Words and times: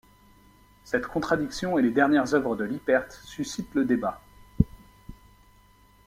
Cette 0.83 1.05
contradiction 1.05 1.77
et 1.77 1.83
les 1.83 1.91
dernières 1.91 2.33
œuvres 2.33 2.55
de 2.55 2.63
Lippert 2.63 3.11
suscitent 3.11 3.75
le 3.75 3.85
débat. 3.85 4.19